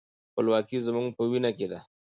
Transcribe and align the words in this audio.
خپلواکي 0.31 0.77
زموږ 0.87 1.07
په 1.17 1.23
وینه 1.31 1.51
کې 1.57 1.67
ده. 1.71 1.79